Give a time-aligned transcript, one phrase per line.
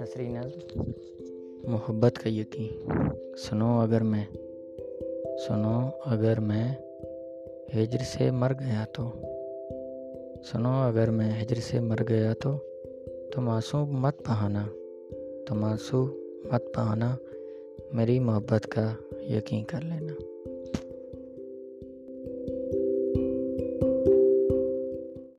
[0.00, 0.80] نثری نظم
[1.64, 2.88] محبت کا یقین۔
[3.36, 4.24] سنو اگر میں،
[5.46, 6.74] سنو اگر میں
[7.76, 9.02] ہجر سے مر گیا تو۔
[10.44, 12.56] سنو اگر میں ہجر سے مر گیا تو۔
[13.34, 14.66] تم آنسو مت بہانا۔
[15.46, 16.06] تم آنسو
[16.52, 17.16] مت بہانا۔
[17.92, 20.39] میری محبت کا یقین کر لینا۔